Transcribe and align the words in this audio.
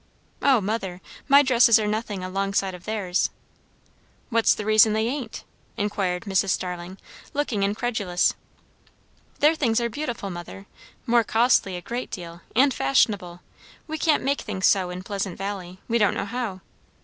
"O, 0.41 0.59
mother, 0.59 0.99
my 1.27 1.43
dresses 1.43 1.79
are 1.79 1.85
nothing 1.85 2.23
alongside 2.23 2.73
of 2.73 2.85
theirs." 2.85 3.29
"What's 4.31 4.55
the 4.55 4.65
reason 4.65 4.93
they 4.93 5.05
ain't?" 5.07 5.43
inquired 5.77 6.23
Mrs. 6.23 6.49
Starling, 6.49 6.97
looking 7.35 7.61
incredulous. 7.61 8.33
"Their 9.41 9.53
things 9.53 9.79
are 9.79 9.89
beautiful, 9.89 10.31
mother; 10.31 10.65
more 11.05 11.23
costly 11.23 11.75
a 11.77 11.81
great 11.81 12.09
deal; 12.09 12.41
and 12.55 12.73
fashionable. 12.73 13.41
We 13.87 13.99
can't 13.99 14.23
make 14.23 14.41
things 14.41 14.65
so 14.65 14.89
in 14.89 15.03
Pleasant 15.03 15.37
Valley. 15.37 15.77
We 15.87 15.99
don't 15.99 16.15
know 16.15 16.25
how." 16.25 16.61